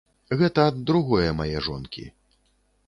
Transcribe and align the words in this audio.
Гэта 0.39 0.63
ад 0.69 0.79
другое 0.87 1.29
мае 1.43 1.57
жонкі. 1.69 2.09